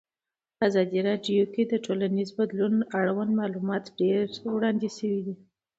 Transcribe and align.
په 0.57 0.61
ازادي 0.69 0.99
راډیو 1.09 1.43
کې 1.53 1.63
د 1.67 1.73
ټولنیز 1.85 2.29
بدلون 2.39 2.75
اړوند 2.99 3.31
معلومات 3.39 3.83
ډېر 3.99 4.23
وړاندې 4.53 4.89
شوي. 4.97 5.33